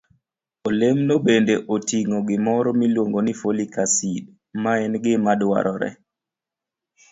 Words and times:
Olembno 0.67 1.13
bende 1.27 1.53
oting'o 1.73 2.17
gimoro 2.27 2.69
miluongo 2.81 3.19
ni 3.23 3.33
folic 3.41 3.73
acid, 3.83 4.23
ma 4.63 4.71
en 4.85 4.93
gima 5.03 5.33
dwarore 5.41 5.89